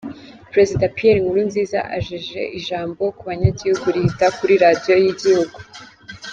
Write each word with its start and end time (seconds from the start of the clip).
Prezida 0.51 0.85
Pierre 0.95 1.21
Nkurunziza 1.23 1.79
ajeje 1.97 2.41
ijambo 2.59 3.03
ku 3.17 3.23
banyagihugu 3.29 3.85
rihita 3.95 4.27
kuri 4.37 4.53
radio 4.63 4.93
y'igihugu. 5.03 5.57